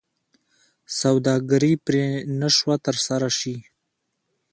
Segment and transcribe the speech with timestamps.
[0.99, 2.05] سوداګري پرې
[2.39, 3.55] نه شوه ترسره شي.